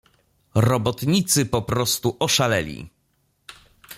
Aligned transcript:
"Robotnicy 0.55 1.45
poprostu 1.45 2.15
oszaleli." 2.19 2.89